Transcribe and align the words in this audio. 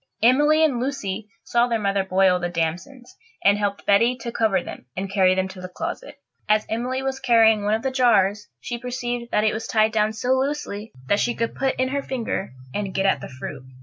Emily 0.23 0.63
and 0.65 0.79
Lucy 0.79 1.29
saw 1.43 1.67
their 1.67 1.77
mother 1.77 2.03
boil 2.03 2.39
the 2.39 2.49
damsons, 2.49 3.15
and 3.43 3.55
helped 3.59 3.85
Betty 3.85 4.17
to 4.21 4.31
cover 4.31 4.63
them 4.63 4.87
and 4.97 5.11
carry 5.13 5.35
them 5.35 5.47
to 5.49 5.61
the 5.61 5.69
closet. 5.69 6.15
As 6.49 6.65
Emily 6.69 7.03
was 7.03 7.19
carrying 7.19 7.63
one 7.65 7.75
of 7.75 7.83
the 7.83 7.91
jars 7.91 8.47
she 8.59 8.79
perceived 8.79 9.29
that 9.29 9.43
it 9.43 9.53
was 9.53 9.67
tied 9.67 9.91
down 9.91 10.13
so 10.13 10.29
loosely 10.29 10.91
that 11.05 11.19
she 11.19 11.35
could 11.35 11.53
put 11.53 11.75
in 11.79 11.89
her 11.89 12.01
finger 12.01 12.51
and 12.73 12.95
get 12.95 13.05
at 13.05 13.21
the 13.21 13.29
fruit. 13.29 13.61